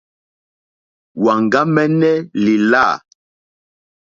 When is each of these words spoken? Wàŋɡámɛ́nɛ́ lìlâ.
Wàŋɡámɛ́nɛ́ 1.23 2.15
lìlâ. 2.43 2.87